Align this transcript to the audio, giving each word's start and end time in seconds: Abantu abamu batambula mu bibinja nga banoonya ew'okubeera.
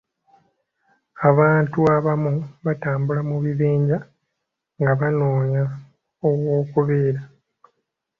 Abantu 1.29 1.77
abamu 1.95 2.33
batambula 2.65 3.21
mu 3.29 3.37
bibinja 3.43 3.97
nga 4.79 4.93
banoonya 4.99 5.63
ew'okubeera. 6.23 7.21